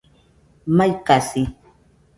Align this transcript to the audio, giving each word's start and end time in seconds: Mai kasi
Mai 0.79 0.91
kasi 1.07 1.43